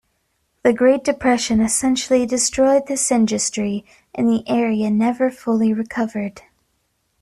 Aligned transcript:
The 0.63 0.73
Great 0.73 1.03
Depression 1.03 1.61
essentially 1.61 2.25
destroyed 2.25 2.87
this 2.87 3.11
industry 3.11 3.85
and 4.15 4.27
the 4.27 4.43
area 4.49 4.89
never 4.89 5.29
fully 5.29 5.73
recovered. 5.73 6.41